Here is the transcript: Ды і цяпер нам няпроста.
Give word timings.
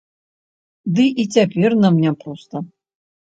Ды 0.99 1.03
і 1.23 1.27
цяпер 1.35 1.71
нам 1.83 2.01
няпроста. 2.05 2.55